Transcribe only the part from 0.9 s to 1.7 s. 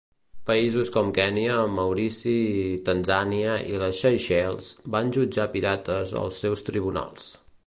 com Kenya,